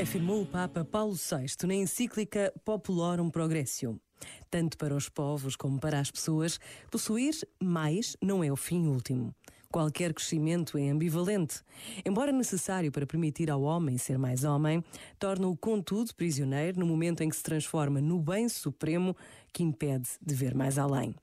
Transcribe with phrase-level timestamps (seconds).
[0.00, 4.00] Afirmou o Papa Paulo VI na encíclica Populorum Progressio.
[4.50, 6.58] Tanto para os povos como para as pessoas,
[6.90, 9.34] possuir mais não é o fim último.
[9.70, 11.60] Qualquer crescimento é ambivalente.
[12.04, 14.82] Embora necessário para permitir ao homem ser mais homem,
[15.18, 19.14] torna-o, contudo, prisioneiro no momento em que se transforma no bem supremo
[19.52, 21.14] que impede de ver mais além.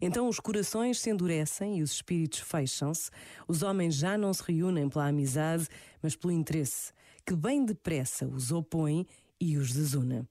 [0.00, 3.10] Então os corações se endurecem e os espíritos fecham-se,
[3.46, 5.68] os homens já não se reúnem pela amizade,
[6.02, 6.92] mas pelo interesse,
[7.26, 9.06] que bem depressa os opõe
[9.40, 10.28] e os desuna.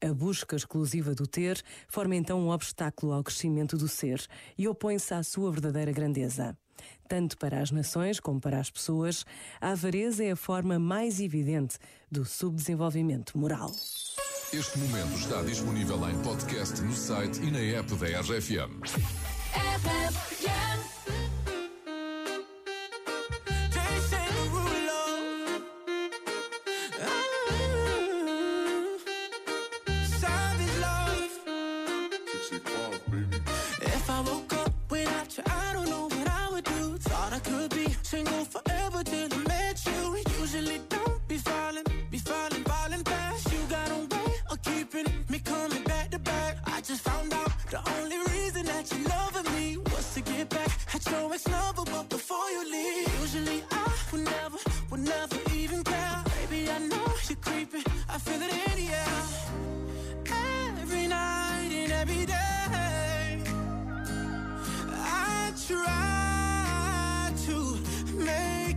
[0.00, 4.24] A busca exclusiva do ter forma então um obstáculo ao crescimento do ser
[4.56, 6.56] e opõe-se à sua verdadeira grandeza.
[7.08, 9.24] Tanto para as nações como para as pessoas,
[9.60, 11.78] a avareza é a forma mais evidente
[12.10, 13.72] do subdesenvolvimento moral.
[14.52, 18.80] Este momento está disponível em podcast no site e na app da RFM.
[32.48, 33.37] sexy pop, baby.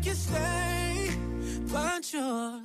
[0.01, 1.09] Make you stay,
[1.71, 2.61] but you're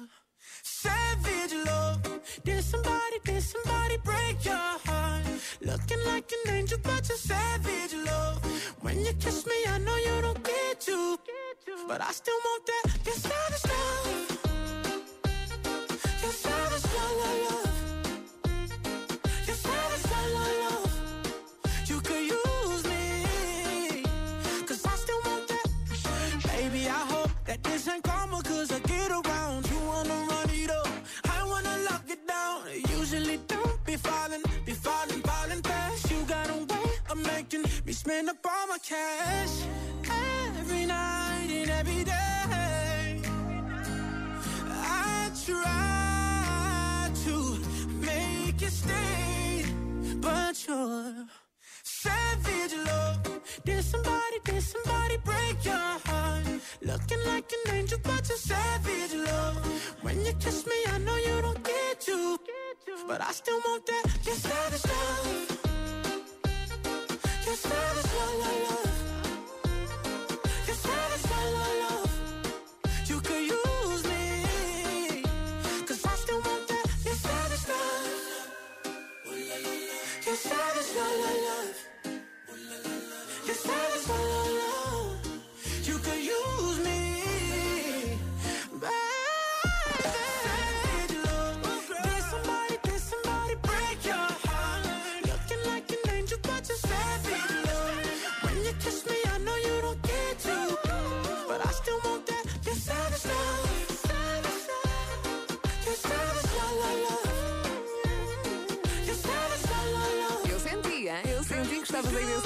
[0.62, 2.02] savage love.
[2.44, 5.24] Did somebody, did somebody break your heart?
[5.60, 8.44] Looking like an angel, but you're savage love.
[8.80, 11.18] When you kiss me, I know you don't get to,
[11.88, 12.95] but I still want that.
[38.06, 39.54] Spend up all my cash.
[40.58, 43.20] Every night and every day.
[44.70, 47.36] I try to
[48.08, 49.64] make it stay,
[50.20, 51.26] but you're
[51.82, 53.18] savage love.
[53.64, 56.46] Did somebody, did somebody break your heart?
[56.82, 59.58] Looking like an angel, but you're savage love.
[60.02, 62.38] When you kiss me, I know you don't get to,
[63.08, 64.04] but I still want that.
[64.24, 64.85] Your savage
[80.36, 81.85] father's saddest night I love.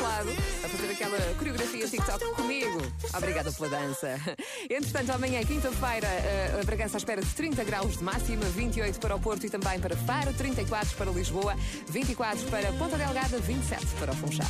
[0.00, 0.31] Lado
[0.65, 2.81] a fazer aquela coreografia TikTok comigo.
[3.15, 4.21] Obrigada pela dança.
[4.69, 9.16] Entretanto, amanhã, quinta-feira, eh, a Bragança à espera de 30 graus de máxima, 28 para
[9.16, 11.55] o Porto e também para Faro, 34 para Lisboa,
[11.88, 14.47] 24 para Ponta Delgada, 27 para o Funchal.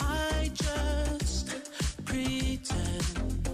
[0.00, 1.48] I just
[2.04, 3.47] pretend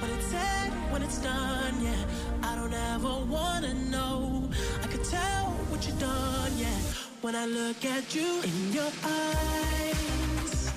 [0.00, 2.04] When it's said, when it's done, yeah.
[2.42, 4.48] I don't ever wanna know.
[4.82, 6.78] I could tell what you've done, yeah.
[7.20, 10.72] When I look at you in your eyes,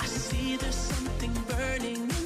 [0.00, 2.17] I see there's something burning